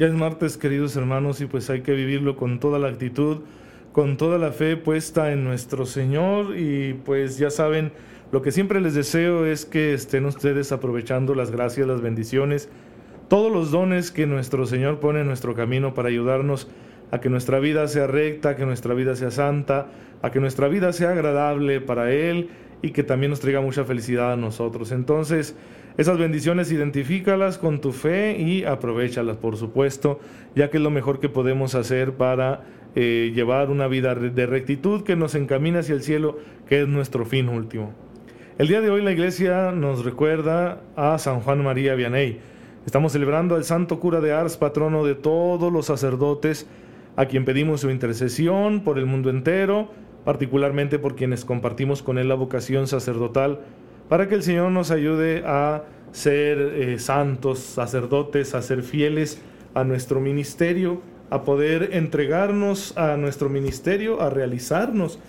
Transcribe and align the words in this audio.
Ya 0.00 0.06
es 0.06 0.14
martes, 0.14 0.56
queridos 0.56 0.96
hermanos, 0.96 1.42
y 1.42 1.44
pues 1.44 1.68
hay 1.68 1.82
que 1.82 1.92
vivirlo 1.92 2.34
con 2.34 2.58
toda 2.58 2.78
la 2.78 2.88
actitud, 2.88 3.42
con 3.92 4.16
toda 4.16 4.38
la 4.38 4.50
fe 4.50 4.78
puesta 4.78 5.30
en 5.30 5.44
nuestro 5.44 5.84
Señor. 5.84 6.56
Y 6.56 6.94
pues 7.04 7.36
ya 7.36 7.50
saben, 7.50 7.92
lo 8.32 8.40
que 8.40 8.50
siempre 8.50 8.80
les 8.80 8.94
deseo 8.94 9.44
es 9.44 9.66
que 9.66 9.92
estén 9.92 10.24
ustedes 10.24 10.72
aprovechando 10.72 11.34
las 11.34 11.50
gracias, 11.50 11.86
las 11.86 12.00
bendiciones, 12.00 12.70
todos 13.28 13.52
los 13.52 13.72
dones 13.72 14.10
que 14.10 14.26
nuestro 14.26 14.64
Señor 14.64 15.00
pone 15.00 15.20
en 15.20 15.26
nuestro 15.26 15.54
camino 15.54 15.92
para 15.92 16.08
ayudarnos 16.08 16.66
a 17.10 17.20
que 17.20 17.28
nuestra 17.28 17.58
vida 17.58 17.86
sea 17.86 18.06
recta, 18.06 18.56
que 18.56 18.64
nuestra 18.64 18.94
vida 18.94 19.14
sea 19.16 19.30
santa, 19.30 19.88
a 20.22 20.30
que 20.30 20.40
nuestra 20.40 20.68
vida 20.68 20.94
sea 20.94 21.10
agradable 21.10 21.82
para 21.82 22.10
Él 22.10 22.48
y 22.82 22.90
que 22.90 23.02
también 23.02 23.30
nos 23.30 23.40
traiga 23.40 23.60
mucha 23.60 23.84
felicidad 23.84 24.32
a 24.32 24.36
nosotros. 24.36 24.92
Entonces, 24.92 25.56
esas 25.98 26.18
bendiciones 26.18 26.72
identifícalas 26.72 27.58
con 27.58 27.80
tu 27.80 27.92
fe 27.92 28.38
y 28.38 28.64
aprovechalas, 28.64 29.36
por 29.36 29.56
supuesto, 29.56 30.20
ya 30.54 30.70
que 30.70 30.78
es 30.78 30.82
lo 30.82 30.90
mejor 30.90 31.20
que 31.20 31.28
podemos 31.28 31.74
hacer 31.74 32.14
para 32.14 32.64
eh, 32.94 33.32
llevar 33.34 33.70
una 33.70 33.86
vida 33.86 34.14
de 34.14 34.46
rectitud 34.46 35.02
que 35.02 35.16
nos 35.16 35.34
encamina 35.34 35.80
hacia 35.80 35.94
el 35.94 36.02
cielo, 36.02 36.38
que 36.66 36.82
es 36.82 36.88
nuestro 36.88 37.24
fin 37.26 37.48
último. 37.48 37.92
El 38.58 38.68
día 38.68 38.80
de 38.80 38.90
hoy 38.90 39.02
la 39.02 39.12
iglesia 39.12 39.72
nos 39.72 40.04
recuerda 40.04 40.82
a 40.96 41.18
San 41.18 41.40
Juan 41.40 41.62
María 41.64 41.94
Vianney. 41.94 42.40
Estamos 42.84 43.12
celebrando 43.12 43.54
al 43.56 43.64
santo 43.64 44.00
cura 44.00 44.20
de 44.20 44.32
Ars, 44.32 44.56
patrono 44.56 45.04
de 45.04 45.14
todos 45.14 45.72
los 45.72 45.86
sacerdotes, 45.86 46.66
a 47.16 47.26
quien 47.26 47.44
pedimos 47.44 47.82
su 47.82 47.90
intercesión 47.90 48.80
por 48.80 48.98
el 48.98 49.06
mundo 49.06 49.30
entero, 49.30 49.90
particularmente 50.24 50.98
por 50.98 51.16
quienes 51.16 51.44
compartimos 51.44 52.02
con 52.02 52.18
él 52.18 52.28
la 52.28 52.34
vocación 52.34 52.86
sacerdotal 52.86 53.60
para 54.08 54.28
que 54.28 54.34
el 54.34 54.42
Señor 54.42 54.72
nos 54.72 54.90
ayude 54.90 55.42
a 55.46 55.84
ser 56.12 56.58
eh, 56.58 56.98
santos, 56.98 57.60
sacerdotes, 57.60 58.54
a 58.54 58.62
ser 58.62 58.82
fieles 58.82 59.40
a 59.74 59.84
nuestro 59.84 60.20
ministerio, 60.20 61.00
a 61.30 61.44
poder 61.44 61.90
entregarnos 61.92 62.96
a 62.98 63.16
nuestro 63.16 63.48
ministerio, 63.48 64.20
a 64.20 64.30
realizarnos 64.30 65.20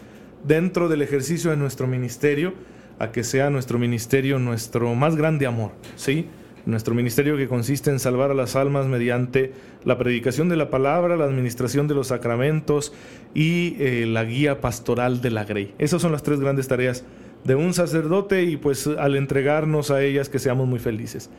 dentro 0.44 0.89
del 0.89 1.03
ejercicio 1.03 1.52
de 1.52 1.58
nuestro 1.58 1.86
ministerio, 1.86 2.53
a 2.97 3.12
que 3.12 3.23
sea 3.23 3.50
nuestro 3.50 3.78
ministerio 3.78 4.39
nuestro 4.39 4.94
más 4.95 5.16
grande 5.16 5.45
amor, 5.45 5.72
¿sí? 5.95 6.28
Nuestro 6.66 6.94
ministerio 6.94 7.38
que 7.38 7.48
consiste 7.48 7.90
en 7.90 8.00
salvar 8.00 8.31
a 8.31 8.36
las 8.36 8.56
almas 8.56 8.86
mediante 8.86 9.54
la 9.84 9.98
predicación 9.98 10.48
de 10.48 10.58
la 10.58 10.70
palabra, 10.70 11.16
la 11.16 11.26
administración 11.26 11.88
de 11.88 11.95
los 11.95 12.08
sacramentos 12.08 12.94
y 13.34 13.76
eh, 13.80 14.06
la 14.06 14.23
guía 14.23 14.62
pastoral 14.62 15.22
de 15.22 15.31
la 15.31 15.44
Grey. 15.44 15.73
Esas 15.80 16.02
son 16.02 16.12
las 16.12 16.22
tres 16.22 16.40
grandes 16.40 16.68
tareas 16.68 17.03
de 17.44 17.56
un 17.56 17.73
sacerdote 17.73 18.44
y 18.44 18.58
pues 18.58 18.86
al 18.86 19.16
entregarnos 19.16 19.90
a 19.90 20.03
ellas 20.03 20.30
que 20.30 20.38
seamos 20.40 20.68
muy 20.68 20.80
felices. 20.80 21.31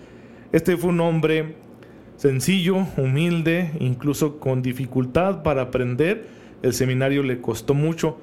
Este 0.51 0.77
fue 0.77 0.91
un 0.91 1.01
hombre 1.01 1.55
sencillo, 2.17 2.87
humilde, 2.97 3.71
incluso 3.79 4.39
con 4.39 4.61
dificultad 4.61 5.43
para 5.43 5.63
aprender. 5.63 6.27
El 6.63 6.73
seminario 6.73 7.23
le 7.23 7.41
costó 7.41 7.75
mucho. 7.75 8.19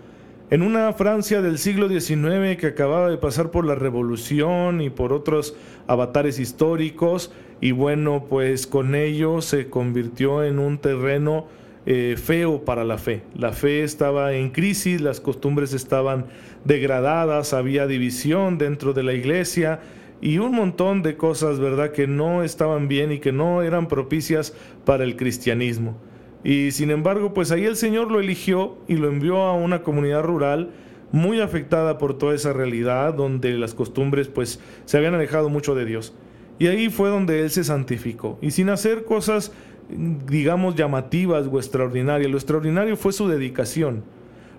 En 0.51 0.63
una 0.63 0.91
Francia 0.93 1.43
del 1.43 1.59
siglo 1.59 1.87
XIX 1.87 2.57
que 2.59 2.65
acababa 2.65 3.11
de 3.11 3.19
pasar 3.19 3.51
por 3.51 3.65
la 3.65 3.75
revolución 3.75 4.81
y 4.81 4.89
por 4.89 5.13
otros 5.13 5.55
avatares 5.85 6.39
históricos, 6.39 7.31
y 7.61 7.71
bueno, 7.71 8.25
pues 8.27 8.65
con 8.65 8.95
ello 8.95 9.41
se 9.41 9.69
convirtió 9.69 10.43
en 10.43 10.57
un 10.57 10.79
terreno 10.79 11.45
eh, 11.85 12.15
feo 12.17 12.65
para 12.65 12.83
la 12.83 12.97
fe. 12.97 13.21
La 13.35 13.51
fe 13.51 13.83
estaba 13.83 14.33
en 14.33 14.49
crisis, 14.49 15.01
las 15.01 15.21
costumbres 15.21 15.73
estaban 15.73 16.25
degradadas, 16.65 17.53
había 17.53 17.85
división 17.85 18.57
dentro 18.57 18.93
de 18.93 19.03
la 19.03 19.13
iglesia 19.13 19.81
y 20.19 20.39
un 20.39 20.53
montón 20.53 21.03
de 21.03 21.15
cosas, 21.15 21.59
¿verdad?, 21.59 21.91
que 21.91 22.07
no 22.07 22.41
estaban 22.41 22.87
bien 22.87 23.11
y 23.11 23.19
que 23.19 23.31
no 23.31 23.61
eran 23.61 23.87
propicias 23.87 24.55
para 24.83 25.03
el 25.03 25.15
cristianismo. 25.15 26.08
Y 26.43 26.71
sin 26.71 26.91
embargo, 26.91 27.33
pues 27.33 27.51
ahí 27.51 27.65
el 27.65 27.75
Señor 27.75 28.11
lo 28.11 28.19
eligió 28.19 28.77
y 28.87 28.95
lo 28.95 29.07
envió 29.07 29.37
a 29.43 29.53
una 29.53 29.83
comunidad 29.83 30.23
rural 30.23 30.71
muy 31.11 31.41
afectada 31.41 31.97
por 31.97 32.17
toda 32.17 32.35
esa 32.35 32.53
realidad, 32.53 33.13
donde 33.13 33.53
las 33.57 33.73
costumbres 33.73 34.27
pues 34.27 34.59
se 34.85 34.97
habían 34.97 35.15
alejado 35.15 35.49
mucho 35.49 35.75
de 35.75 35.85
Dios. 35.85 36.13
Y 36.59 36.67
ahí 36.67 36.89
fue 36.89 37.09
donde 37.09 37.41
Él 37.41 37.49
se 37.49 37.63
santificó. 37.63 38.37
Y 38.41 38.51
sin 38.51 38.69
hacer 38.69 39.05
cosas 39.05 39.51
digamos, 39.89 40.75
llamativas 40.75 41.47
o 41.51 41.57
extraordinarias. 41.57 42.29
Lo 42.31 42.37
extraordinario 42.37 42.95
fue 42.95 43.11
su 43.11 43.27
dedicación. 43.27 44.03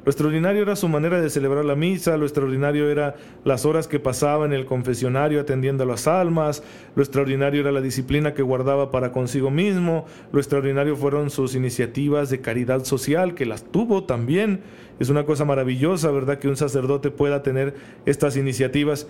Lo 0.05 0.11
extraordinario 0.11 0.63
era 0.63 0.77
su 0.77 0.89
manera 0.89 1.21
de 1.21 1.29
celebrar 1.29 1.65
la 1.65 1.77
misa, 1.77 2.17
lo 2.17 2.25
extraordinario 2.25 2.89
era 2.89 3.17
las 3.45 3.67
horas 3.67 3.87
que 3.87 4.01
pasaba 4.01 4.47
en 4.47 4.55
el 4.55 4.65
confesionario 4.65 5.41
atendiendo 5.41 5.85
a 5.85 5.87
las 5.87 6.07
almas, 6.07 6.63
lo 6.97 7.03
extraordinario 7.03 7.61
era 7.61 7.71
la 7.71 7.83
disciplina 7.83 8.33
que 8.33 8.43
guardaba 8.43 8.91
para 8.91 9.13
consigo 9.13 9.51
mismo, 9.51 10.07
lo 10.33 10.41
extraordinario 10.41 10.97
fueron 10.97 11.29
sus 11.29 11.55
iniciativas 11.55 12.31
de 12.31 12.41
caridad 12.41 12.85
social, 12.85 13.35
que 13.35 13.45
las 13.45 13.65
tuvo 13.65 14.05
también. 14.05 14.61
Es 14.99 15.11
una 15.11 15.25
cosa 15.25 15.45
maravillosa, 15.45 16.11
¿verdad?, 16.11 16.39
que 16.39 16.49
un 16.49 16.57
sacerdote 16.57 17.11
pueda 17.11 17.43
tener 17.43 17.75
estas 18.07 18.37
iniciativas. 18.37 19.07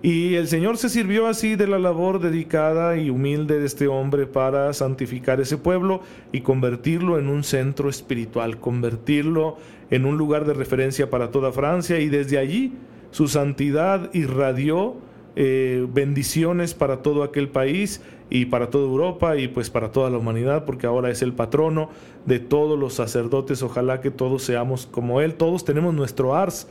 Y 0.00 0.36
el 0.36 0.46
Señor 0.46 0.78
se 0.78 0.88
sirvió 0.88 1.26
así 1.26 1.56
de 1.56 1.66
la 1.66 1.80
labor 1.80 2.20
dedicada 2.20 2.96
y 2.96 3.10
humilde 3.10 3.58
de 3.58 3.66
este 3.66 3.88
hombre 3.88 4.28
para 4.28 4.72
santificar 4.72 5.40
ese 5.40 5.58
pueblo 5.58 6.02
y 6.30 6.42
convertirlo 6.42 7.18
en 7.18 7.26
un 7.26 7.42
centro 7.42 7.88
espiritual, 7.88 8.60
convertirlo 8.60 9.56
en 9.90 10.04
un 10.04 10.18
lugar 10.18 10.44
de 10.44 10.54
referencia 10.54 11.10
para 11.10 11.30
toda 11.30 11.52
Francia 11.52 11.98
y 11.98 12.08
desde 12.08 12.38
allí 12.38 12.74
su 13.10 13.28
santidad 13.28 14.10
irradió 14.14 14.96
eh, 15.36 15.86
bendiciones 15.92 16.74
para 16.74 17.02
todo 17.02 17.22
aquel 17.22 17.48
país 17.48 18.02
y 18.30 18.46
para 18.46 18.70
toda 18.70 18.84
Europa 18.86 19.36
y 19.36 19.48
pues 19.48 19.70
para 19.70 19.92
toda 19.92 20.10
la 20.10 20.18
humanidad 20.18 20.64
porque 20.64 20.86
ahora 20.86 21.10
es 21.10 21.22
el 21.22 21.32
patrono 21.32 21.90
de 22.26 22.38
todos 22.38 22.78
los 22.78 22.94
sacerdotes, 22.94 23.62
ojalá 23.62 24.00
que 24.00 24.10
todos 24.10 24.42
seamos 24.42 24.86
como 24.86 25.20
él, 25.20 25.34
todos 25.34 25.64
tenemos 25.64 25.94
nuestro 25.94 26.34
ars 26.34 26.68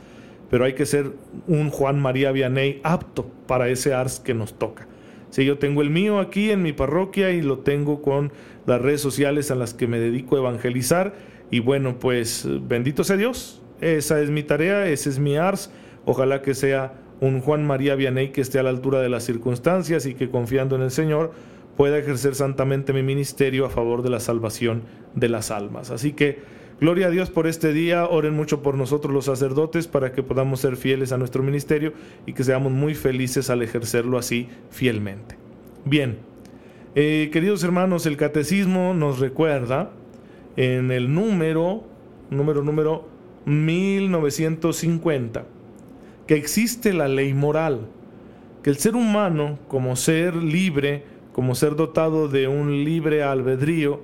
pero 0.50 0.64
hay 0.64 0.74
que 0.74 0.86
ser 0.86 1.12
un 1.46 1.70
Juan 1.70 2.00
María 2.00 2.32
Vianney 2.32 2.80
apto 2.82 3.26
para 3.46 3.68
ese 3.68 3.94
ars 3.94 4.20
que 4.20 4.34
nos 4.34 4.58
toca. 4.58 4.86
Si 5.30 5.44
yo 5.44 5.58
tengo 5.58 5.82
el 5.82 5.90
mío 5.90 6.20
aquí 6.20 6.50
en 6.50 6.62
mi 6.62 6.72
parroquia 6.72 7.30
y 7.30 7.42
lo 7.42 7.58
tengo 7.58 8.00
con 8.00 8.32
las 8.66 8.80
redes 8.80 9.02
sociales 9.02 9.50
a 9.50 9.54
las 9.54 9.74
que 9.74 9.86
me 9.86 9.98
dedico 9.98 10.36
a 10.36 10.38
evangelizar, 10.38 11.14
y 11.50 11.60
bueno, 11.60 11.98
pues 11.98 12.46
bendito 12.62 13.04
sea 13.04 13.16
Dios, 13.16 13.62
esa 13.80 14.20
es 14.20 14.30
mi 14.30 14.42
tarea, 14.42 14.88
ese 14.88 15.10
es 15.10 15.18
mi 15.18 15.36
ars, 15.36 15.70
ojalá 16.04 16.42
que 16.42 16.54
sea 16.54 16.94
un 17.20 17.40
Juan 17.40 17.66
María 17.66 17.94
Vianney 17.94 18.30
que 18.30 18.40
esté 18.40 18.58
a 18.58 18.62
la 18.62 18.70
altura 18.70 19.00
de 19.00 19.08
las 19.08 19.24
circunstancias 19.24 20.06
y 20.06 20.14
que 20.14 20.30
confiando 20.30 20.76
en 20.76 20.82
el 20.82 20.90
Señor 20.90 21.32
pueda 21.76 21.98
ejercer 21.98 22.34
santamente 22.34 22.92
mi 22.92 23.02
ministerio 23.02 23.66
a 23.66 23.70
favor 23.70 24.02
de 24.02 24.10
la 24.10 24.20
salvación 24.20 24.82
de 25.14 25.28
las 25.28 25.50
almas. 25.50 25.90
Así 25.90 26.12
que 26.12 26.58
Gloria 26.80 27.08
a 27.08 27.10
Dios 27.10 27.28
por 27.28 27.48
este 27.48 27.72
día. 27.72 28.06
Oren 28.06 28.34
mucho 28.34 28.62
por 28.62 28.76
nosotros 28.76 29.12
los 29.12 29.24
sacerdotes 29.24 29.88
para 29.88 30.12
que 30.12 30.22
podamos 30.22 30.60
ser 30.60 30.76
fieles 30.76 31.10
a 31.10 31.18
nuestro 31.18 31.42
ministerio 31.42 31.92
y 32.24 32.34
que 32.34 32.44
seamos 32.44 32.70
muy 32.70 32.94
felices 32.94 33.50
al 33.50 33.62
ejercerlo 33.62 34.16
así 34.16 34.48
fielmente. 34.70 35.36
Bien, 35.84 36.18
eh, 36.94 37.30
queridos 37.32 37.64
hermanos, 37.64 38.06
el 38.06 38.16
catecismo 38.16 38.94
nos 38.94 39.18
recuerda 39.18 39.90
en 40.58 40.90
el 40.90 41.14
número, 41.14 41.84
número, 42.30 42.62
número 42.64 43.06
1950, 43.46 45.44
que 46.26 46.34
existe 46.34 46.92
la 46.92 47.06
ley 47.06 47.32
moral, 47.32 47.86
que 48.64 48.70
el 48.70 48.76
ser 48.76 48.96
humano, 48.96 49.60
como 49.68 49.94
ser 49.94 50.34
libre, 50.34 51.04
como 51.32 51.54
ser 51.54 51.76
dotado 51.76 52.26
de 52.26 52.48
un 52.48 52.84
libre 52.84 53.22
albedrío, 53.22 54.00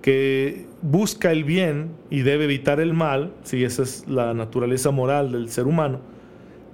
que 0.00 0.66
busca 0.82 1.32
el 1.32 1.42
bien 1.42 1.90
y 2.10 2.20
debe 2.20 2.44
evitar 2.44 2.78
el 2.78 2.94
mal, 2.94 3.32
si 3.42 3.64
esa 3.64 3.82
es 3.82 4.06
la 4.06 4.34
naturaleza 4.34 4.92
moral 4.92 5.32
del 5.32 5.48
ser 5.50 5.66
humano, 5.66 5.98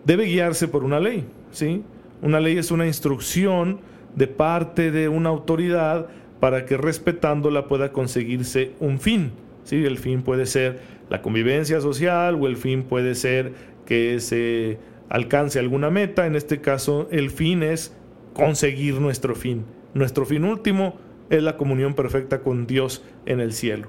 debe 0.04 0.26
guiarse 0.26 0.68
por 0.68 0.84
una 0.84 1.00
ley, 1.00 1.24
¿sí? 1.50 1.82
Una 2.20 2.40
ley 2.40 2.58
es 2.58 2.70
una 2.70 2.86
instrucción 2.86 3.80
de 4.14 4.26
parte 4.26 4.90
de 4.90 5.08
una 5.08 5.30
autoridad 5.30 6.08
para 6.44 6.66
que 6.66 6.76
respetándola 6.76 7.68
pueda 7.68 7.90
conseguirse 7.90 8.72
un 8.78 9.00
fin, 9.00 9.32
¿sí? 9.62 9.82
El 9.86 9.96
fin 9.96 10.20
puede 10.20 10.44
ser 10.44 10.78
la 11.08 11.22
convivencia 11.22 11.80
social 11.80 12.34
o 12.38 12.46
el 12.46 12.58
fin 12.58 12.82
puede 12.82 13.14
ser 13.14 13.54
que 13.86 14.20
se 14.20 14.76
alcance 15.08 15.58
alguna 15.58 15.88
meta, 15.88 16.26
en 16.26 16.36
este 16.36 16.60
caso 16.60 17.08
el 17.10 17.30
fin 17.30 17.62
es 17.62 17.96
conseguir 18.34 19.00
nuestro 19.00 19.34
fin. 19.34 19.64
Nuestro 19.94 20.26
fin 20.26 20.44
último 20.44 20.98
es 21.30 21.42
la 21.42 21.56
comunión 21.56 21.94
perfecta 21.94 22.40
con 22.40 22.66
Dios 22.66 23.02
en 23.24 23.40
el 23.40 23.54
cielo. 23.54 23.88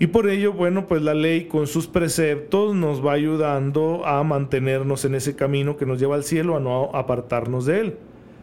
Y 0.00 0.08
por 0.08 0.28
ello, 0.28 0.52
bueno, 0.52 0.88
pues 0.88 1.00
la 1.00 1.14
ley 1.14 1.44
con 1.44 1.68
sus 1.68 1.86
preceptos 1.86 2.74
nos 2.74 3.06
va 3.06 3.12
ayudando 3.12 4.04
a 4.04 4.20
mantenernos 4.24 5.04
en 5.04 5.14
ese 5.14 5.36
camino 5.36 5.76
que 5.76 5.86
nos 5.86 6.00
lleva 6.00 6.16
al 6.16 6.24
cielo, 6.24 6.56
a 6.56 6.60
no 6.60 6.90
apartarnos 6.92 7.66
de 7.66 7.78
él. 7.78 7.98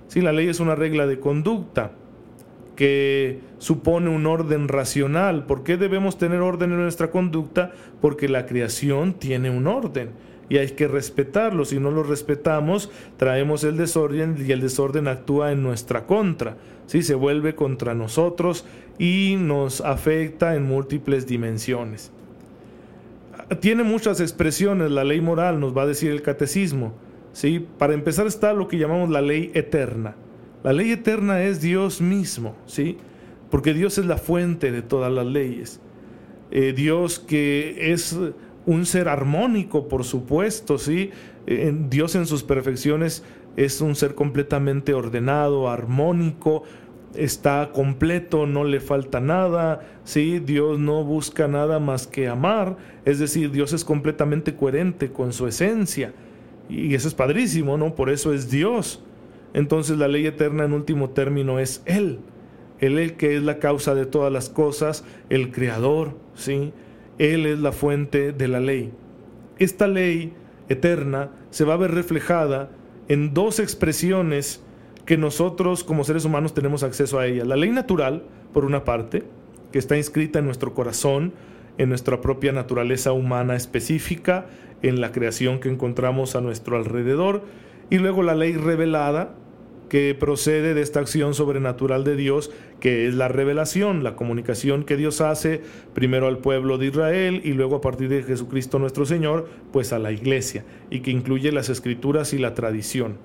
Si 0.08 0.22
la 0.22 0.32
ley 0.32 0.48
es 0.48 0.62
una 0.62 0.76
regla 0.76 1.06
de 1.06 1.20
conducta 1.20 1.92
que 2.80 3.42
supone 3.58 4.10
un 4.10 4.26
orden 4.26 4.70
racional. 4.70 5.46
¿Por 5.46 5.64
qué 5.64 5.76
debemos 5.76 6.18
tener 6.18 6.40
orden 6.40 6.72
en 6.72 6.82
nuestra 6.82 7.12
conducta? 7.12 7.74
Porque 8.00 8.30
la 8.30 8.46
creación 8.46 9.16
tiene 9.16 9.50
un 9.50 9.68
orden 9.68 10.12
y 10.48 10.60
hay 10.60 10.70
que 10.70 10.88
respetarlo. 10.88 11.66
Si 11.66 11.78
no 11.78 11.92
lo 11.92 12.04
respetamos, 12.04 12.90
traemos 13.18 13.66
el 13.66 13.76
desorden 13.76 14.38
y 14.48 14.50
el 14.54 14.62
desorden 14.62 15.10
actúa 15.10 15.52
en 15.52 15.62
nuestra 15.62 16.06
contra. 16.06 16.56
¿sí? 16.86 17.04
Se 17.04 17.16
vuelve 17.16 17.54
contra 17.54 17.96
nosotros 17.96 18.64
y 18.98 19.36
nos 19.38 19.82
afecta 19.82 20.56
en 20.56 20.64
múltiples 20.64 21.28
dimensiones. 21.28 22.14
Tiene 23.60 23.84
muchas 23.84 24.22
expresiones 24.22 24.90
la 24.90 25.04
ley 25.04 25.20
moral, 25.20 25.60
nos 25.60 25.78
va 25.78 25.82
a 25.82 25.88
decir 25.88 26.12
el 26.12 26.22
catecismo. 26.22 26.94
¿sí? 27.34 27.68
Para 27.78 27.94
empezar 27.94 28.26
está 28.26 28.54
lo 28.54 28.70
que 28.70 28.78
llamamos 28.78 29.10
la 29.10 29.20
ley 29.20 29.52
eterna. 29.54 30.16
La 30.64 30.74
ley 30.74 30.92
eterna 30.92 31.42
es 31.44 31.62
Dios 31.62 32.02
mismo, 32.02 32.56
¿sí? 32.66 32.98
porque 33.50 33.74
Dios 33.74 33.98
es 33.98 34.06
la 34.06 34.18
fuente 34.18 34.72
de 34.72 34.82
todas 34.82 35.12
las 35.12 35.26
leyes. 35.26 35.80
Eh, 36.52 36.74
Dios 36.76 37.20
que 37.20 37.92
es 37.92 38.18
un 38.66 38.86
ser 38.86 39.08
armónico, 39.08 39.88
por 39.88 40.04
supuesto, 40.04 40.78
¿sí? 40.78 41.12
Dios 41.90 42.14
en 42.14 42.28
sus 42.28 42.44
perfecciones 42.44 43.24
es 43.56 43.82
un 43.82 43.96
ser 43.96 44.14
completamente 44.14 44.94
ordenado, 44.94 45.70
armónico, 45.70 46.64
está 47.16 47.72
completo, 47.74 48.46
no 48.46 48.64
le 48.64 48.80
falta 48.80 49.20
nada, 49.20 49.88
¿sí? 50.04 50.40
Dios 50.40 50.78
no 50.78 51.04
busca 51.04 51.48
nada 51.48 51.80
más 51.80 52.06
que 52.06 52.28
amar, 52.28 52.78
es 53.06 53.18
decir, 53.18 53.50
Dios 53.52 53.74
es 53.74 53.84
completamente 53.84 54.56
coherente 54.56 55.12
con 55.12 55.34
su 55.34 55.48
esencia. 55.48 56.14
Y 56.70 56.94
eso 56.94 57.08
es 57.08 57.16
padrísimo, 57.16 57.78
¿no? 57.78 57.96
Por 57.96 58.12
eso 58.12 58.32
es 58.32 58.52
Dios. 58.52 59.04
Entonces 59.54 59.98
la 59.98 60.08
ley 60.08 60.26
eterna 60.26 60.66
en 60.66 60.74
último 60.74 61.10
término 61.10 61.60
es 61.60 61.82
Él. 61.86 62.20
Él 62.80 62.98
el 62.98 63.16
que 63.18 63.36
es 63.36 63.44
la 63.44 63.60
causa 63.60 63.94
de 63.96 64.06
todas 64.06 64.32
las 64.32 64.50
cosas, 64.50 65.04
el 65.30 65.52
creador, 65.52 66.16
¿sí? 66.34 66.72
Él 67.18 67.46
es 67.46 67.60
la 67.60 67.72
fuente 67.72 68.32
de 68.32 68.48
la 68.48 68.60
ley. 68.60 68.92
Esta 69.58 69.88
ley 69.88 70.34
eterna 70.70 71.32
se 71.50 71.66
va 71.66 71.74
a 71.74 71.78
ver 71.78 71.92
reflejada 71.92 72.70
en 73.10 73.34
dos 73.34 73.60
expresiones 73.60 74.64
que 75.06 75.18
nosotros 75.18 75.84
como 75.84 76.04
seres 76.04 76.24
humanos 76.24 76.54
tenemos 76.54 76.84
acceso 76.84 77.20
a 77.20 77.26
ella. 77.26 77.44
La 77.44 77.56
ley 77.56 77.72
natural, 77.72 78.24
por 78.54 78.64
una 78.64 78.86
parte, 78.86 79.24
que 79.72 79.80
está 79.80 79.98
inscrita 79.98 80.40
en 80.40 80.46
nuestro 80.46 80.74
corazón, 80.74 81.34
en 81.78 81.90
nuestra 81.90 82.22
propia 82.22 82.52
naturaleza 82.52 83.12
humana 83.12 83.56
específica, 83.56 84.46
en 84.82 85.02
la 85.02 85.12
creación 85.12 85.60
que 85.60 85.70
encontramos 85.70 86.36
a 86.36 86.42
nuestro 86.42 86.78
alrededor, 86.78 87.44
y 87.90 87.98
luego 87.98 88.24
la 88.24 88.36
ley 88.36 88.54
revelada, 88.54 89.36
que 89.90 90.16
procede 90.18 90.76
de 90.76 90.82
esta 90.82 91.00
acción 91.00 91.34
sobrenatural 91.34 92.04
de 92.04 92.16
Dios, 92.16 92.52
que 92.80 93.08
es 93.08 93.16
la 93.16 93.28
revelación, 93.28 94.04
la 94.04 94.16
comunicación 94.16 94.84
que 94.84 94.96
Dios 94.96 95.20
hace 95.20 95.62
primero 95.94 96.28
al 96.28 96.38
pueblo 96.38 96.78
de 96.78 96.86
Israel 96.86 97.42
y 97.44 97.54
luego 97.54 97.78
a 97.78 97.82
partir 97.82 98.08
de 98.08 98.24
Jesucristo 98.24 98.80
nuestro 98.80 99.06
Señor, 99.06 99.50
pues 99.74 99.92
a 99.92 100.00
la 100.00 100.12
iglesia, 100.12 100.64
y 100.92 101.00
que 101.00 101.12
incluye 101.12 101.52
las 101.52 101.70
escrituras 101.70 102.34
y 102.34 102.38
la 102.38 102.54
tradición. 102.54 103.18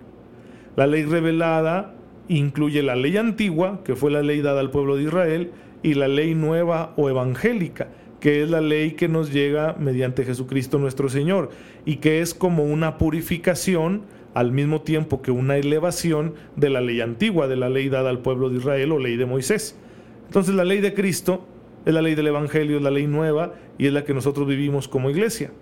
La 0.75 0.87
ley 0.87 1.05
revelada 1.05 1.95
incluye 2.29 2.83
la 2.83 2.97
ley 2.97 3.17
antigua, 3.19 3.83
que 3.85 3.95
fue 3.95 4.11
la 4.11 4.23
ley 4.23 4.41
dada 4.41 4.61
al 4.61 4.71
pueblo 4.71 4.97
de 4.97 5.05
Israel, 5.05 5.51
y 5.83 5.95
la 5.95 6.09
ley 6.09 6.35
nueva 6.35 6.95
o 6.97 7.11
evangélica, 7.11 7.89
que 8.21 8.43
es 8.43 8.49
la 8.49 8.63
ley 8.63 8.93
que 8.93 9.07
nos 9.07 9.31
llega 9.31 9.77
mediante 9.79 10.25
Jesucristo 10.25 10.79
nuestro 10.79 11.11
Señor, 11.11 11.51
y 11.85 11.97
que 11.97 12.23
es 12.23 12.33
como 12.33 12.65
una 12.65 12.97
purificación 12.97 14.03
al 14.35 14.53
mismo 14.53 14.83
tiempo 14.83 15.23
que 15.23 15.31
una 15.31 15.57
elevación 15.57 16.35
de 16.57 16.71
la 16.71 16.81
ley 16.81 17.01
antigua, 17.01 17.47
de 17.47 17.57
la 17.57 17.71
ley 17.71 17.89
dada 17.89 18.11
al 18.11 18.19
pueblo 18.19 18.51
de 18.51 18.59
Israel 18.59 18.93
o 18.93 18.99
ley 18.99 19.17
de 19.17 19.27
Moisés. 19.27 19.79
Entonces 20.27 20.55
la 20.55 20.65
ley 20.65 20.81
de 20.81 20.93
Cristo 20.93 21.47
es 21.87 21.95
la 21.95 22.03
ley 22.03 22.15
del 22.15 22.27
Evangelio, 22.27 22.77
es 22.77 22.83
la 22.83 22.91
ley 22.91 23.07
nueva 23.07 23.55
y 23.79 23.87
es 23.87 23.93
la 23.93 24.05
que 24.05 24.15
nosotros 24.15 24.47
vivimos 24.47 24.89
como 24.89 25.11
iglesia. 25.11 25.53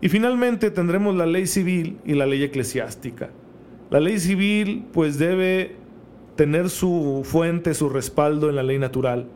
Y 0.00 0.08
finalmente 0.08 0.70
tendremos 0.70 1.14
la 1.14 1.26
ley 1.26 1.46
civil 1.46 1.98
y 2.06 2.14
la 2.14 2.26
ley 2.26 2.42
eclesiástica. 2.42 3.30
La 3.90 4.00
ley 4.00 4.18
civil 4.18 4.86
pues 4.92 5.18
debe 5.18 5.76
tener 6.36 6.70
su 6.70 7.22
fuente, 7.24 7.74
su 7.74 7.90
respaldo 7.90 8.48
en 8.48 8.56
la 8.56 8.62
ley 8.62 8.78
natural. 8.78 9.26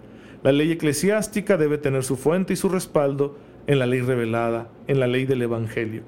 La 0.43 0.53
ley 0.53 0.73
eclesiástica 0.73 1.59
debe 1.59 1.77
tener 1.77 2.03
su 2.03 2.17
fuente 2.17 2.55
y 2.55 2.57
su 2.57 2.71
respaldo 2.71 3.37
en 3.67 3.79
la 3.79 3.87
ley 3.87 4.01
revelada, 4.01 4.71
en 4.87 5.01
la 5.01 5.07
ley 5.07 5.27
del 5.27 5.43
Evangelio. 5.43 6.03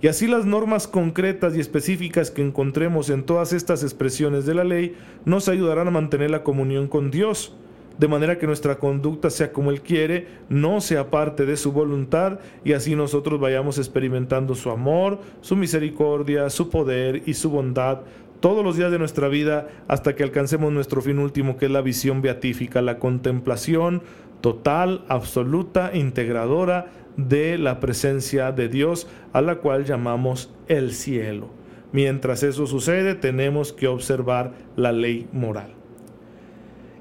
Y 0.00 0.06
así 0.06 0.28
las 0.28 0.46
normas 0.46 0.86
concretas 0.86 1.56
y 1.56 1.60
específicas 1.60 2.30
que 2.30 2.42
encontremos 2.42 3.10
en 3.10 3.24
todas 3.24 3.52
estas 3.52 3.82
expresiones 3.82 4.46
de 4.46 4.54
la 4.54 4.62
ley 4.62 4.94
nos 5.24 5.48
ayudarán 5.48 5.88
a 5.88 5.92
mantener 5.92 6.30
la 6.30 6.44
comunión 6.44 6.86
con 6.86 7.10
Dios, 7.10 7.56
de 7.98 8.06
manera 8.06 8.38
que 8.38 8.46
nuestra 8.46 8.78
conducta 8.78 9.28
sea 9.28 9.52
como 9.52 9.70
Él 9.70 9.80
quiere, 9.80 10.28
no 10.48 10.80
sea 10.80 11.10
parte 11.10 11.46
de 11.46 11.56
su 11.56 11.72
voluntad, 11.72 12.38
y 12.64 12.74
así 12.74 12.94
nosotros 12.94 13.40
vayamos 13.40 13.76
experimentando 13.78 14.54
su 14.54 14.70
amor, 14.70 15.18
su 15.40 15.56
misericordia, 15.56 16.48
su 16.48 16.70
poder 16.70 17.24
y 17.26 17.34
su 17.34 17.50
bondad 17.50 18.02
todos 18.38 18.64
los 18.64 18.76
días 18.76 18.92
de 18.92 19.00
nuestra 19.00 19.26
vida 19.26 19.66
hasta 19.88 20.14
que 20.14 20.22
alcancemos 20.22 20.72
nuestro 20.72 21.02
fin 21.02 21.18
último, 21.18 21.56
que 21.56 21.66
es 21.66 21.72
la 21.72 21.80
visión 21.80 22.22
beatífica, 22.22 22.80
la 22.82 23.00
contemplación 23.00 24.02
total, 24.40 25.04
absoluta, 25.08 25.90
integradora 25.92 26.86
de 27.18 27.58
la 27.58 27.80
presencia 27.80 28.52
de 28.52 28.68
Dios, 28.68 29.08
a 29.34 29.42
la 29.42 29.56
cual 29.56 29.84
llamamos 29.84 30.54
el 30.68 30.92
cielo. 30.92 31.50
Mientras 31.92 32.42
eso 32.42 32.66
sucede, 32.66 33.14
tenemos 33.14 33.72
que 33.72 33.88
observar 33.88 34.52
la 34.76 34.92
ley 34.92 35.28
moral. 35.32 35.74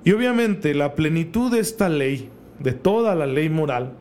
Y 0.03 0.11
obviamente 0.11 0.73
la 0.73 0.95
plenitud 0.95 1.51
de 1.51 1.59
esta 1.59 1.87
ley, 1.87 2.29
de 2.59 2.73
toda 2.73 3.13
la 3.15 3.27
ley 3.27 3.49
moral, 3.49 3.93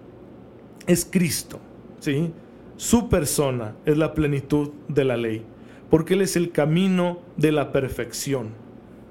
es 0.87 1.05
Cristo. 1.05 1.61
¿sí? 2.01 2.33
Su 2.77 3.09
persona 3.09 3.75
es 3.85 3.99
la 3.99 4.15
plenitud 4.15 4.71
de 4.89 5.05
la 5.05 5.17
ley, 5.17 5.43
porque 5.91 6.15
Él 6.15 6.23
es 6.23 6.37
el 6.37 6.51
camino 6.51 7.21
de 7.37 7.53
la 7.53 7.73
perfección. 7.73 8.51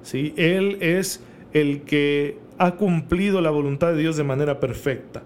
¿sí? 0.01 0.33
Él 0.37 0.77
es 0.81 1.21
el 1.53 1.81
que 1.83 2.39
ha 2.57 2.75
cumplido 2.75 3.41
la 3.41 3.51
voluntad 3.51 3.91
de 3.91 3.99
Dios 3.99 4.17
de 4.17 4.23
manera 4.23 4.59
perfecta. 4.59 5.23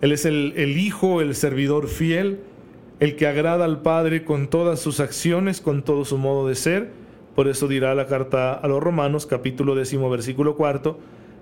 Él 0.00 0.12
es 0.12 0.24
el, 0.24 0.54
Hijo, 0.78 1.20
el 1.20 1.34
servidor 1.34 1.88
fiel, 1.88 2.40
el 3.00 3.16
que 3.16 3.26
agrada 3.26 3.64
al 3.64 3.82
Padre 3.82 4.24
con 4.24 4.48
todas 4.48 4.80
sus 4.80 5.00
acciones, 5.00 5.60
con 5.60 5.82
todo 5.82 6.04
su 6.04 6.18
modo 6.18 6.46
de 6.46 6.54
ser. 6.54 6.90
Por 7.34 7.48
eso 7.48 7.66
dirá 7.68 7.94
la 7.94 8.06
carta 8.06 8.52
a 8.52 8.68
los 8.68 8.82
Romanos, 8.82 9.26
capítulo 9.26 9.74
décimo, 9.74 10.08
versículo 10.10 10.56
cuarto, 10.56 10.98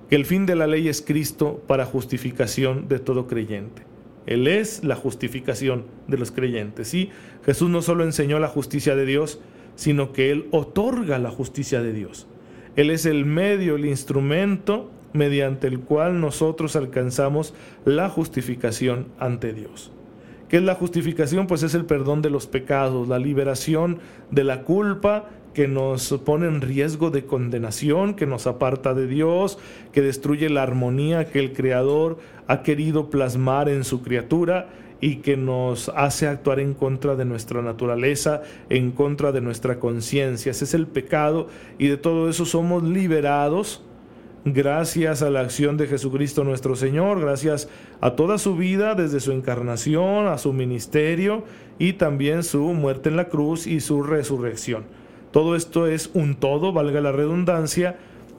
que 0.09 0.17
el 0.17 0.25
fin 0.25 0.47
de 0.47 0.55
la 0.57 0.67
ley 0.67 0.89
es 0.89 1.03
Cristo 1.03 1.63
para 1.67 1.85
justificación 1.85 2.89
de 2.89 2.99
todo 2.99 3.27
creyente. 3.27 3.83
Él 4.27 4.49
es 4.49 4.85
la 4.85 4.97
justificación 4.97 5.85
de 6.09 6.19
los 6.19 6.33
creyentes. 6.33 6.89
¿sí? 6.89 7.11
Jesús 7.45 7.69
no 7.71 7.83
solo 7.83 8.05
enseñó 8.05 8.39
la 8.39 8.49
justicia 8.49 8.97
de 8.97 9.07
Dios, 9.07 9.39
sino 9.75 10.13
que 10.13 10.31
Él 10.31 10.47
otorga 10.51 11.19
la 11.19 11.31
justicia 11.31 11.83
de 11.83 11.93
Dios. 11.93 12.27
Él 12.75 12.91
es 12.91 13.07
el 13.07 13.25
medio, 13.25 13.77
el 13.77 13.87
instrumento 13.87 14.91
mediante 15.17 15.67
el 15.67 15.81
cual 15.81 16.21
nosotros 16.21 16.77
alcanzamos 16.77 17.55
la 17.85 18.09
justificación 18.09 19.07
ante 19.19 19.53
Dios. 19.53 19.91
¿Qué 20.49 20.59
es 20.59 20.63
la 20.63 20.77
justificación? 20.77 21.49
Pues 21.49 21.65
es 21.65 21.75
el 21.75 21.87
perdón 21.87 22.23
de 22.23 22.31
los 22.31 22.47
pecados, 22.47 23.09
la 23.09 23.19
liberación 23.19 23.99
de 24.31 24.45
la 24.45 24.63
culpa 24.63 25.29
que 25.55 25.67
nos 25.67 26.13
pone 26.25 26.47
en 26.47 26.61
riesgo 26.61 27.11
de 27.11 27.25
condenación, 27.25 28.15
que 28.15 28.27
nos 28.27 28.47
aparta 28.47 28.95
de 28.95 29.07
Dios, 29.07 29.59
que 29.91 30.03
destruye 30.03 30.51
la 30.51 30.63
armonía 30.63 31.25
que 31.31 31.41
el 31.41 31.53
Creador 31.53 32.19
ha 32.47 32.63
querido 32.63 33.11
plasmar 33.11 33.69
en 33.69 33.83
su 33.83 34.03
criatura 34.03 34.69
y 35.01 35.17
que 35.17 35.37
nos 35.37 35.89
hace 35.91 36.27
actuar 36.29 36.61
en 36.61 36.75
contra 36.75 37.17
de 37.17 37.25
nuestra 37.25 37.63
naturaleza, 37.63 38.43
en 38.69 38.93
contra 38.93 39.33
de 39.33 39.41
nuestra 39.41 39.79
conciencia. 39.79 40.51
Ese 40.51 40.65
es 40.65 40.75
el 40.75 40.87
pecado 40.87 41.49
y 41.79 41.89
de 41.89 41.97
todo 41.97 42.29
eso 42.29 42.45
somos 42.45 42.83
liberados 42.83 43.83
gracias 44.47 45.23
a 45.23 45.31
la 45.31 45.41
acción 45.41 45.77
de 45.77 45.89
Jesucristo 45.89 46.45
nuestro 46.45 46.77
Señor, 46.77 47.21
gracias 47.21 47.69
a 48.01 48.13
toda 48.13 48.39
su 48.39 48.55
vida 48.55 48.95
desde 48.95 49.19
su 49.19 49.33
encarnación, 49.33 50.29
a 50.29 50.39
su 50.39 50.53
ministerio 50.53 51.43
y 51.81 51.95
también 51.95 52.45
su 52.45 52.61
muerte 52.73 53.09
en 53.09 53.17
la 53.17 53.29
cruz 53.29 53.67
y 53.67 53.81
su 53.81 54.05
resurrección. 54.05 54.85
Todo 55.33 55.57
esto 55.57 55.89
es 55.89 56.11
un 56.15 56.37
todo, 56.37 56.73
valga 56.73 57.01
la 57.01 57.11
redundancia, 57.11 57.99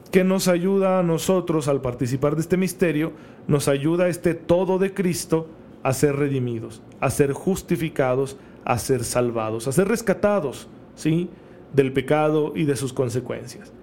que 0.09 0.23
nos 0.23 0.47
ayuda 0.47 0.99
a 0.99 1.03
nosotros 1.03 1.67
al 1.67 1.81
participar 1.81 2.35
de 2.35 2.41
este 2.41 2.55
misterio, 2.55 3.11
nos 3.47 3.67
ayuda 3.67 4.05
a 4.05 4.07
este 4.07 4.33
todo 4.33 4.79
de 4.79 4.93
Cristo 4.93 5.49
a 5.83 5.91
ser 5.91 6.15
redimidos, 6.15 6.81
a 7.01 7.09
ser 7.09 7.33
justificados, 7.33 8.37
a 8.63 8.79
ser 8.79 9.03
salvados, 9.03 9.67
a 9.67 9.73
ser 9.73 9.89
rescatados, 9.89 10.69
¿sí? 10.95 11.29
Del 11.73 11.91
pecado 11.91 12.53
y 12.55 12.63
de 12.63 12.77
sus 12.77 12.93
consecuencias. 12.93 13.73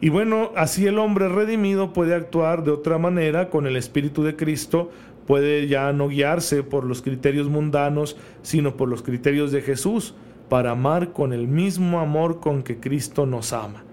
Y 0.00 0.10
bueno, 0.10 0.50
así 0.56 0.86
el 0.86 0.98
hombre 0.98 1.28
redimido 1.28 1.92
puede 1.92 2.14
actuar 2.14 2.64
de 2.64 2.70
otra 2.70 2.98
manera 2.98 3.48
con 3.48 3.66
el 3.66 3.76
Espíritu 3.76 4.22
de 4.22 4.36
Cristo, 4.36 4.90
puede 5.26 5.66
ya 5.68 5.92
no 5.92 6.08
guiarse 6.08 6.62
por 6.62 6.84
los 6.84 7.02
criterios 7.02 7.48
mundanos, 7.48 8.16
sino 8.42 8.76
por 8.76 8.88
los 8.88 9.02
criterios 9.02 9.52
de 9.52 9.62
Jesús, 9.62 10.14
para 10.48 10.72
amar 10.72 11.12
con 11.12 11.32
el 11.32 11.48
mismo 11.48 11.98
amor 11.98 12.40
con 12.40 12.62
que 12.62 12.78
Cristo 12.78 13.26
nos 13.26 13.52
ama. 13.52 13.84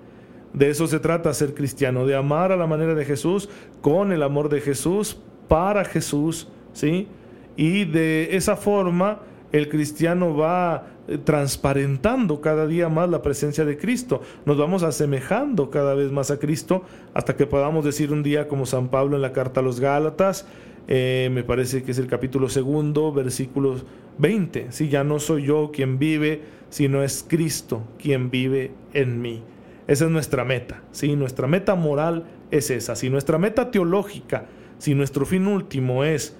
De 0.53 0.69
eso 0.69 0.85
se 0.87 0.99
trata 0.99 1.33
ser 1.33 1.55
cristiano, 1.55 2.05
de 2.05 2.15
amar 2.15 2.51
a 2.51 2.57
la 2.57 2.67
manera 2.67 2.93
de 2.93 3.05
Jesús, 3.05 3.49
con 3.81 4.11
el 4.11 4.21
amor 4.21 4.49
de 4.49 4.61
Jesús, 4.61 5.17
para 5.47 5.83
Jesús, 5.83 6.47
¿sí? 6.73 7.07
Y 7.55 7.85
de 7.85 8.35
esa 8.35 8.55
forma 8.55 9.19
el 9.53 9.69
cristiano 9.69 10.35
va 10.35 10.87
eh, 11.07 11.17
transparentando 11.17 12.41
cada 12.41 12.67
día 12.67 12.89
más 12.89 13.09
la 13.09 13.21
presencia 13.21 13.63
de 13.63 13.77
Cristo. 13.77 14.21
Nos 14.45 14.57
vamos 14.57 14.83
asemejando 14.83 15.69
cada 15.69 15.93
vez 15.93 16.11
más 16.11 16.31
a 16.31 16.39
Cristo 16.39 16.83
hasta 17.13 17.37
que 17.37 17.45
podamos 17.45 17.85
decir 17.85 18.11
un 18.11 18.23
día 18.23 18.49
como 18.49 18.65
San 18.65 18.89
Pablo 18.89 19.15
en 19.15 19.21
la 19.21 19.31
carta 19.31 19.61
a 19.61 19.63
los 19.63 19.79
Gálatas, 19.79 20.45
eh, 20.87 21.29
me 21.31 21.43
parece 21.43 21.83
que 21.83 21.91
es 21.91 21.97
el 21.97 22.07
capítulo 22.07 22.49
segundo, 22.49 23.13
versículo 23.13 23.75
20. 24.17 24.71
Si 24.71 24.89
ya 24.89 25.03
no 25.03 25.19
soy 25.19 25.43
yo 25.43 25.71
quien 25.71 25.99
vive, 25.99 26.41
sino 26.69 27.03
es 27.03 27.25
Cristo 27.27 27.83
quien 27.99 28.29
vive 28.29 28.71
en 28.93 29.21
mí. 29.21 29.43
Esa 29.87 30.05
es 30.05 30.11
nuestra 30.11 30.43
meta, 30.45 30.81
¿sí? 30.91 31.15
Nuestra 31.15 31.47
meta 31.47 31.75
moral 31.75 32.25
es 32.51 32.69
esa. 32.69 32.95
Si 32.95 33.09
nuestra 33.09 33.37
meta 33.37 33.69
teológica, 33.69 34.45
si 34.77 34.95
nuestro 34.95 35.25
fin 35.25 35.47
último 35.47 36.03
es 36.03 36.35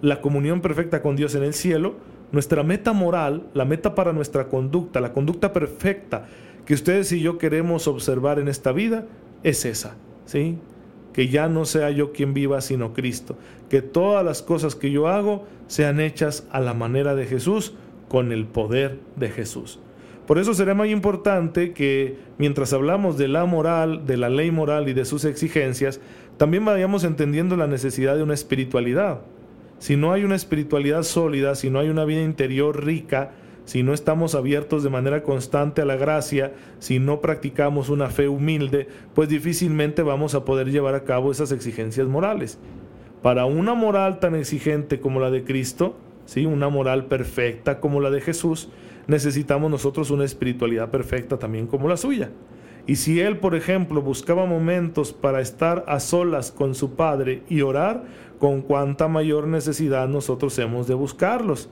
la 0.00 0.20
comunión 0.20 0.60
perfecta 0.60 1.02
con 1.02 1.16
Dios 1.16 1.34
en 1.34 1.42
el 1.42 1.54
cielo, 1.54 1.96
nuestra 2.32 2.62
meta 2.62 2.92
moral, 2.92 3.46
la 3.54 3.64
meta 3.64 3.94
para 3.94 4.12
nuestra 4.12 4.48
conducta, 4.48 5.00
la 5.00 5.12
conducta 5.12 5.52
perfecta 5.52 6.26
que 6.64 6.74
ustedes 6.74 7.12
y 7.12 7.20
yo 7.20 7.38
queremos 7.38 7.86
observar 7.88 8.38
en 8.38 8.48
esta 8.48 8.72
vida, 8.72 9.06
es 9.42 9.64
esa, 9.64 9.96
¿sí? 10.24 10.58
Que 11.12 11.28
ya 11.28 11.48
no 11.48 11.64
sea 11.64 11.90
yo 11.90 12.12
quien 12.12 12.34
viva, 12.34 12.60
sino 12.60 12.92
Cristo. 12.92 13.36
Que 13.68 13.82
todas 13.82 14.24
las 14.24 14.42
cosas 14.42 14.74
que 14.74 14.90
yo 14.90 15.08
hago 15.08 15.44
sean 15.66 16.00
hechas 16.00 16.48
a 16.50 16.60
la 16.60 16.74
manera 16.74 17.14
de 17.14 17.26
Jesús, 17.26 17.74
con 18.08 18.32
el 18.32 18.46
poder 18.46 19.00
de 19.16 19.30
Jesús. 19.30 19.78
Por 20.26 20.38
eso 20.38 20.54
será 20.54 20.74
muy 20.74 20.90
importante 20.90 21.72
que 21.72 22.16
mientras 22.38 22.72
hablamos 22.72 23.18
de 23.18 23.28
la 23.28 23.44
moral, 23.44 24.06
de 24.06 24.16
la 24.16 24.30
ley 24.30 24.50
moral 24.50 24.88
y 24.88 24.94
de 24.94 25.04
sus 25.04 25.24
exigencias, 25.24 26.00
también 26.38 26.64
vayamos 26.64 27.04
entendiendo 27.04 27.56
la 27.56 27.66
necesidad 27.66 28.16
de 28.16 28.22
una 28.22 28.34
espiritualidad. 28.34 29.20
Si 29.84 29.96
no 29.96 30.14
hay 30.14 30.24
una 30.24 30.34
espiritualidad 30.34 31.02
sólida, 31.02 31.54
si 31.54 31.68
no 31.68 31.78
hay 31.78 31.90
una 31.90 32.06
vida 32.06 32.22
interior 32.22 32.86
rica, 32.86 33.32
si 33.66 33.82
no 33.82 33.92
estamos 33.92 34.34
abiertos 34.34 34.82
de 34.82 34.88
manera 34.88 35.22
constante 35.22 35.82
a 35.82 35.84
la 35.84 35.96
gracia, 35.96 36.54
si 36.78 36.98
no 36.98 37.20
practicamos 37.20 37.90
una 37.90 38.08
fe 38.08 38.26
humilde, 38.26 38.88
pues 39.14 39.28
difícilmente 39.28 40.00
vamos 40.00 40.34
a 40.34 40.46
poder 40.46 40.70
llevar 40.70 40.94
a 40.94 41.04
cabo 41.04 41.30
esas 41.30 41.52
exigencias 41.52 42.08
morales. 42.08 42.58
Para 43.20 43.44
una 43.44 43.74
moral 43.74 44.20
tan 44.20 44.34
exigente 44.34 45.00
como 45.00 45.20
la 45.20 45.30
de 45.30 45.44
Cristo, 45.44 45.98
¿sí? 46.24 46.46
una 46.46 46.70
moral 46.70 47.04
perfecta 47.04 47.78
como 47.78 48.00
la 48.00 48.08
de 48.08 48.22
Jesús, 48.22 48.70
necesitamos 49.06 49.70
nosotros 49.70 50.10
una 50.10 50.24
espiritualidad 50.24 50.90
perfecta 50.90 51.38
también 51.38 51.66
como 51.66 51.90
la 51.90 51.98
suya. 51.98 52.30
Y 52.86 52.96
si 52.96 53.20
él, 53.20 53.38
por 53.38 53.54
ejemplo, 53.54 54.02
buscaba 54.02 54.44
momentos 54.44 55.12
para 55.12 55.40
estar 55.40 55.84
a 55.88 56.00
solas 56.00 56.52
con 56.52 56.74
su 56.74 56.94
Padre 56.94 57.42
y 57.48 57.62
orar, 57.62 58.04
con 58.38 58.60
cuánta 58.60 59.08
mayor 59.08 59.46
necesidad 59.46 60.08
nosotros 60.08 60.58
hemos 60.58 60.86
de 60.86 60.94
buscarlos. 60.94 61.70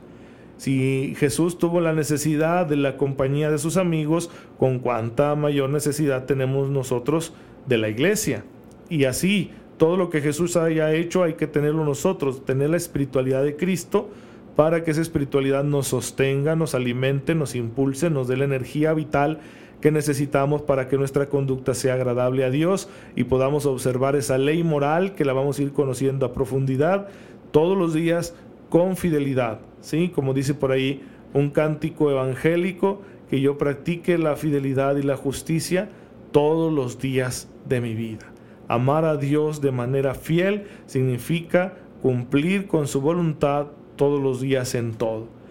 Si 0.56 1.14
Jesús 1.18 1.58
tuvo 1.58 1.80
la 1.80 1.92
necesidad 1.92 2.66
de 2.66 2.76
la 2.76 2.96
compañía 2.96 3.50
de 3.50 3.58
sus 3.58 3.76
amigos, 3.76 4.30
con 4.58 4.78
cuánta 4.78 5.34
mayor 5.34 5.68
necesidad 5.70 6.24
tenemos 6.24 6.70
nosotros 6.70 7.34
de 7.66 7.78
la 7.78 7.88
iglesia. 7.88 8.44
Y 8.88 9.04
así, 9.04 9.50
todo 9.76 9.96
lo 9.96 10.08
que 10.08 10.20
Jesús 10.20 10.56
haya 10.56 10.92
hecho 10.92 11.24
hay 11.24 11.34
que 11.34 11.46
tenerlo 11.46 11.84
nosotros, 11.84 12.44
tener 12.44 12.70
la 12.70 12.76
espiritualidad 12.76 13.42
de 13.42 13.56
Cristo 13.56 14.08
para 14.56 14.84
que 14.84 14.92
esa 14.92 15.00
espiritualidad 15.00 15.64
nos 15.64 15.88
sostenga, 15.88 16.56
nos 16.56 16.74
alimente, 16.74 17.34
nos 17.34 17.54
impulse, 17.54 18.10
nos 18.10 18.28
dé 18.28 18.36
la 18.36 18.44
energía 18.44 18.92
vital 18.94 19.40
que 19.82 19.90
necesitamos 19.90 20.62
para 20.62 20.88
que 20.88 20.96
nuestra 20.96 21.28
conducta 21.28 21.74
sea 21.74 21.94
agradable 21.94 22.44
a 22.44 22.50
Dios 22.50 22.88
y 23.16 23.24
podamos 23.24 23.66
observar 23.66 24.16
esa 24.16 24.38
ley 24.38 24.62
moral 24.62 25.14
que 25.14 25.26
la 25.26 25.34
vamos 25.34 25.58
a 25.58 25.62
ir 25.62 25.72
conociendo 25.72 26.24
a 26.24 26.32
profundidad 26.32 27.08
todos 27.50 27.76
los 27.76 27.92
días 27.92 28.34
con 28.70 28.96
fidelidad, 28.96 29.60
¿sí? 29.82 30.08
Como 30.08 30.32
dice 30.32 30.54
por 30.54 30.72
ahí 30.72 31.02
un 31.34 31.50
cántico 31.50 32.10
evangélico, 32.10 33.02
que 33.28 33.40
yo 33.40 33.58
practique 33.58 34.18
la 34.18 34.36
fidelidad 34.36 34.96
y 34.96 35.02
la 35.02 35.16
justicia 35.16 35.88
todos 36.30 36.72
los 36.72 36.98
días 36.98 37.48
de 37.66 37.80
mi 37.80 37.94
vida. 37.94 38.30
Amar 38.68 39.04
a 39.04 39.16
Dios 39.16 39.60
de 39.60 39.72
manera 39.72 40.14
fiel 40.14 40.64
significa 40.86 41.74
cumplir 42.02 42.66
con 42.68 42.86
su 42.86 43.00
voluntad 43.00 43.68
todos 43.96 44.22
los 44.22 44.40
días 44.40 44.74
en 44.74 44.94
todo. 44.94 45.41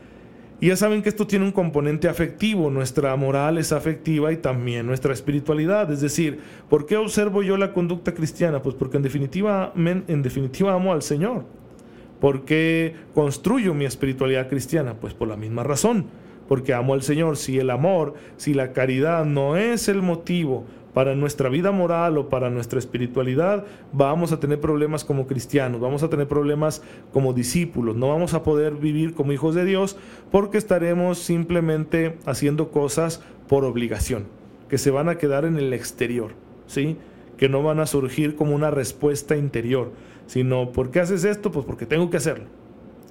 Y 0.61 0.67
ya 0.67 0.75
saben 0.75 1.01
que 1.01 1.09
esto 1.09 1.25
tiene 1.25 1.43
un 1.43 1.51
componente 1.51 2.07
afectivo, 2.07 2.69
nuestra 2.69 3.15
moral 3.15 3.57
es 3.57 3.71
afectiva 3.71 4.31
y 4.31 4.37
también 4.37 4.85
nuestra 4.85 5.11
espiritualidad. 5.11 5.91
Es 5.91 6.01
decir, 6.01 6.39
¿por 6.69 6.85
qué 6.85 6.97
observo 6.97 7.41
yo 7.41 7.57
la 7.57 7.73
conducta 7.73 8.13
cristiana? 8.13 8.61
Pues 8.61 8.75
porque 8.75 8.97
en 8.97 9.03
definitiva, 9.03 9.73
en 9.75 10.21
definitiva 10.21 10.75
amo 10.75 10.93
al 10.93 11.01
Señor. 11.01 11.45
¿Por 12.19 12.45
qué 12.45 12.93
construyo 13.15 13.73
mi 13.73 13.85
espiritualidad 13.85 14.49
cristiana? 14.49 14.93
Pues 14.93 15.15
por 15.15 15.27
la 15.27 15.35
misma 15.35 15.63
razón, 15.63 16.05
porque 16.47 16.75
amo 16.75 16.93
al 16.93 17.01
Señor. 17.01 17.37
Si 17.37 17.57
el 17.57 17.71
amor, 17.71 18.13
si 18.37 18.53
la 18.53 18.71
caridad 18.71 19.25
no 19.25 19.57
es 19.57 19.87
el 19.87 20.03
motivo 20.03 20.65
para 20.93 21.15
nuestra 21.15 21.50
vida 21.50 21.71
moral 21.71 22.17
o 22.17 22.29
para 22.29 22.50
nuestra 22.50 22.79
espiritualidad, 22.79 23.65
vamos 23.93 24.31
a 24.31 24.39
tener 24.39 24.60
problemas 24.60 25.05
como 25.05 25.27
cristianos, 25.27 25.79
vamos 25.79 26.03
a 26.03 26.10
tener 26.10 26.27
problemas 26.27 26.81
como 27.13 27.33
discípulos, 27.33 27.95
no 27.95 28.10
vamos 28.10 28.33
a 28.33 28.43
poder 28.43 28.75
vivir 28.75 29.13
como 29.13 29.31
hijos 29.31 29.55
de 29.55 29.65
Dios 29.65 29.98
porque 30.31 30.57
estaremos 30.57 31.19
simplemente 31.19 32.17
haciendo 32.25 32.71
cosas 32.71 33.24
por 33.48 33.63
obligación, 33.63 34.25
que 34.69 34.77
se 34.77 34.91
van 34.91 35.10
a 35.10 35.17
quedar 35.17 35.45
en 35.45 35.57
el 35.57 35.74
exterior, 35.74 36.33
¿sí? 36.67 36.98
Que 37.38 37.50
no 37.50 37.63
van 37.63 37.79
a 37.79 37.88
surgir 37.88 38.36
como 38.36 38.55
una 38.55 38.71
respuesta 38.71 39.36
interior, 39.36 39.91
sino 40.27 40.71
¿por 40.71 40.91
qué 40.91 41.00
haces 41.00 41.24
esto? 41.24 41.51
Pues 41.51 41.65
porque 41.65 41.86
tengo 41.86 42.10
que 42.10 42.17
hacerlo. 42.17 42.45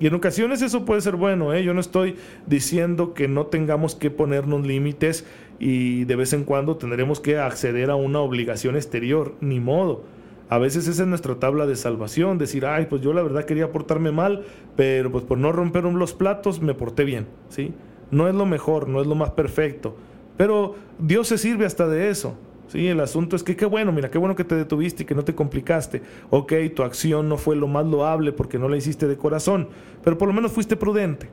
Y 0.00 0.06
en 0.06 0.14
ocasiones 0.14 0.62
eso 0.62 0.86
puede 0.86 1.02
ser 1.02 1.16
bueno, 1.16 1.52
¿eh? 1.52 1.62
yo 1.62 1.74
no 1.74 1.80
estoy 1.80 2.16
diciendo 2.46 3.12
que 3.12 3.28
no 3.28 3.46
tengamos 3.46 3.94
que 3.94 4.10
ponernos 4.10 4.66
límites 4.66 5.26
y 5.60 6.04
de 6.06 6.16
vez 6.16 6.32
en 6.32 6.44
cuando 6.44 6.78
tendremos 6.78 7.20
que 7.20 7.38
acceder 7.38 7.90
a 7.90 7.94
una 7.94 8.20
obligación 8.20 8.76
exterior, 8.76 9.34
ni 9.40 9.60
modo. 9.60 10.02
A 10.48 10.58
veces 10.58 10.88
esa 10.88 11.02
es 11.02 11.08
nuestra 11.08 11.36
tabla 11.36 11.66
de 11.66 11.76
salvación, 11.76 12.38
decir, 12.38 12.66
ay, 12.66 12.86
pues 12.86 13.02
yo 13.02 13.12
la 13.12 13.22
verdad 13.22 13.44
quería 13.44 13.70
portarme 13.70 14.10
mal, 14.10 14.44
pero 14.74 15.12
pues 15.12 15.22
por 15.22 15.38
no 15.38 15.52
romper 15.52 15.84
los 15.84 16.14
platos 16.14 16.60
me 16.60 16.74
porté 16.74 17.04
bien, 17.04 17.28
¿sí? 17.50 17.72
No 18.10 18.26
es 18.26 18.34
lo 18.34 18.46
mejor, 18.46 18.88
no 18.88 19.00
es 19.00 19.06
lo 19.06 19.14
más 19.14 19.30
perfecto, 19.30 19.96
pero 20.36 20.74
Dios 20.98 21.28
se 21.28 21.38
sirve 21.38 21.66
hasta 21.66 21.86
de 21.86 22.08
eso. 22.08 22.36
Sí, 22.66 22.86
el 22.86 23.00
asunto 23.00 23.36
es 23.36 23.42
que 23.42 23.56
qué 23.56 23.66
bueno, 23.66 23.92
mira, 23.92 24.10
qué 24.10 24.18
bueno 24.18 24.36
que 24.36 24.44
te 24.44 24.54
detuviste 24.54 25.02
y 25.02 25.06
que 25.06 25.14
no 25.14 25.24
te 25.24 25.34
complicaste. 25.34 26.02
Ok, 26.30 26.52
tu 26.74 26.84
acción 26.84 27.28
no 27.28 27.36
fue 27.36 27.56
lo 27.56 27.66
más 27.66 27.84
loable 27.84 28.32
porque 28.32 28.58
no 28.58 28.68
la 28.68 28.76
hiciste 28.76 29.08
de 29.08 29.16
corazón, 29.16 29.68
pero 30.02 30.16
por 30.16 30.28
lo 30.28 30.34
menos 30.34 30.52
fuiste 30.52 30.76
prudente. 30.76 31.28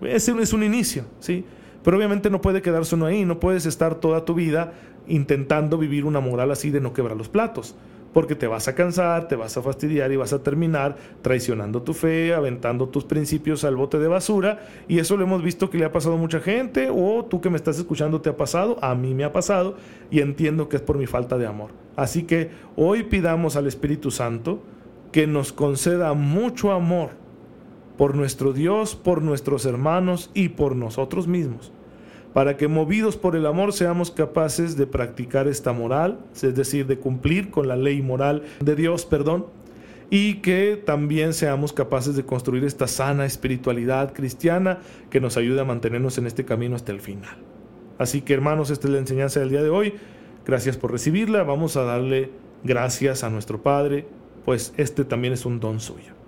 Ese 0.00 0.32
es 0.40 0.52
un 0.52 0.62
inicio, 0.62 1.04
¿sí? 1.20 1.44
Pero 1.82 1.96
obviamente 1.96 2.30
no 2.30 2.40
puede 2.40 2.62
quedarse 2.62 2.94
uno 2.94 3.06
ahí, 3.06 3.24
no 3.24 3.40
puedes 3.40 3.66
estar 3.66 3.96
toda 3.96 4.24
tu 4.24 4.34
vida 4.34 4.72
intentando 5.06 5.78
vivir 5.78 6.04
una 6.04 6.20
moral 6.20 6.50
así 6.50 6.70
de 6.70 6.80
no 6.80 6.92
quebrar 6.92 7.16
los 7.16 7.28
platos, 7.28 7.74
porque 8.12 8.34
te 8.34 8.46
vas 8.46 8.68
a 8.68 8.74
cansar, 8.74 9.26
te 9.26 9.36
vas 9.36 9.56
a 9.56 9.62
fastidiar 9.62 10.12
y 10.12 10.16
vas 10.16 10.32
a 10.32 10.42
terminar 10.42 10.96
traicionando 11.22 11.82
tu 11.82 11.94
fe, 11.94 12.34
aventando 12.34 12.88
tus 12.88 13.04
principios 13.04 13.64
al 13.64 13.76
bote 13.76 13.98
de 13.98 14.08
basura, 14.08 14.60
y 14.86 14.98
eso 14.98 15.16
lo 15.16 15.24
hemos 15.24 15.42
visto 15.42 15.70
que 15.70 15.78
le 15.78 15.84
ha 15.84 15.92
pasado 15.92 16.14
a 16.14 16.18
mucha 16.18 16.40
gente, 16.40 16.88
o 16.90 17.24
tú 17.24 17.40
que 17.40 17.50
me 17.50 17.56
estás 17.56 17.78
escuchando 17.78 18.20
te 18.20 18.30
ha 18.30 18.36
pasado, 18.36 18.78
a 18.82 18.94
mí 18.94 19.14
me 19.14 19.24
ha 19.24 19.32
pasado, 19.32 19.76
y 20.10 20.20
entiendo 20.20 20.68
que 20.68 20.76
es 20.76 20.82
por 20.82 20.98
mi 20.98 21.06
falta 21.06 21.38
de 21.38 21.46
amor. 21.46 21.70
Así 21.96 22.22
que 22.22 22.50
hoy 22.76 23.02
pidamos 23.04 23.56
al 23.56 23.66
Espíritu 23.66 24.10
Santo 24.10 24.62
que 25.10 25.26
nos 25.26 25.52
conceda 25.52 26.14
mucho 26.14 26.72
amor 26.72 27.21
por 27.96 28.14
nuestro 28.14 28.52
Dios, 28.52 28.94
por 28.96 29.22
nuestros 29.22 29.66
hermanos 29.66 30.30
y 30.34 30.50
por 30.50 30.76
nosotros 30.76 31.26
mismos, 31.26 31.72
para 32.32 32.56
que 32.56 32.68
movidos 32.68 33.16
por 33.16 33.36
el 33.36 33.46
amor 33.46 33.72
seamos 33.72 34.10
capaces 34.10 34.76
de 34.76 34.86
practicar 34.86 35.48
esta 35.48 35.72
moral, 35.72 36.20
es 36.34 36.54
decir, 36.54 36.86
de 36.86 36.98
cumplir 36.98 37.50
con 37.50 37.68
la 37.68 37.76
ley 37.76 38.02
moral 38.02 38.42
de 38.60 38.74
Dios, 38.74 39.04
perdón, 39.04 39.46
y 40.10 40.36
que 40.36 40.82
también 40.84 41.32
seamos 41.32 41.72
capaces 41.72 42.16
de 42.16 42.24
construir 42.24 42.64
esta 42.64 42.86
sana 42.86 43.24
espiritualidad 43.24 44.12
cristiana 44.12 44.80
que 45.08 45.20
nos 45.20 45.36
ayude 45.36 45.60
a 45.60 45.64
mantenernos 45.64 46.18
en 46.18 46.26
este 46.26 46.44
camino 46.44 46.76
hasta 46.76 46.92
el 46.92 47.00
final. 47.00 47.36
Así 47.98 48.20
que 48.20 48.34
hermanos, 48.34 48.70
esta 48.70 48.88
es 48.88 48.92
la 48.92 48.98
enseñanza 48.98 49.40
del 49.40 49.48
día 49.48 49.62
de 49.62 49.70
hoy. 49.70 49.94
Gracias 50.44 50.76
por 50.76 50.92
recibirla. 50.92 51.44
Vamos 51.44 51.76
a 51.76 51.84
darle 51.84 52.30
gracias 52.62 53.24
a 53.24 53.30
nuestro 53.30 53.62
Padre, 53.62 54.06
pues 54.44 54.74
este 54.76 55.04
también 55.04 55.32
es 55.32 55.46
un 55.46 55.60
don 55.60 55.80
suyo. 55.80 56.21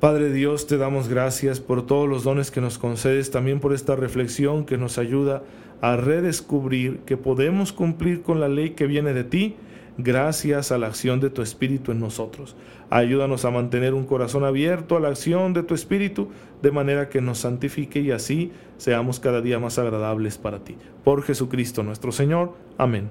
Padre 0.00 0.32
Dios, 0.32 0.68
te 0.68 0.76
damos 0.76 1.08
gracias 1.08 1.58
por 1.58 1.84
todos 1.84 2.08
los 2.08 2.22
dones 2.22 2.52
que 2.52 2.60
nos 2.60 2.78
concedes, 2.78 3.32
también 3.32 3.58
por 3.58 3.72
esta 3.72 3.96
reflexión 3.96 4.64
que 4.64 4.78
nos 4.78 4.96
ayuda 4.96 5.42
a 5.80 5.96
redescubrir 5.96 7.00
que 7.00 7.16
podemos 7.16 7.72
cumplir 7.72 8.22
con 8.22 8.38
la 8.38 8.48
ley 8.48 8.70
que 8.70 8.86
viene 8.86 9.12
de 9.12 9.24
ti 9.24 9.56
gracias 9.96 10.70
a 10.70 10.78
la 10.78 10.86
acción 10.86 11.18
de 11.18 11.30
tu 11.30 11.42
Espíritu 11.42 11.90
en 11.90 11.98
nosotros. 11.98 12.54
Ayúdanos 12.90 13.44
a 13.44 13.50
mantener 13.50 13.92
un 13.92 14.06
corazón 14.06 14.44
abierto 14.44 14.96
a 14.96 15.00
la 15.00 15.08
acción 15.08 15.52
de 15.52 15.64
tu 15.64 15.74
Espíritu, 15.74 16.28
de 16.62 16.70
manera 16.70 17.08
que 17.08 17.20
nos 17.20 17.38
santifique 17.38 17.98
y 17.98 18.12
así 18.12 18.52
seamos 18.76 19.18
cada 19.18 19.40
día 19.40 19.58
más 19.58 19.80
agradables 19.80 20.38
para 20.38 20.60
ti. 20.60 20.76
Por 21.02 21.24
Jesucristo 21.24 21.82
nuestro 21.82 22.12
Señor. 22.12 22.52
Amén. 22.78 23.10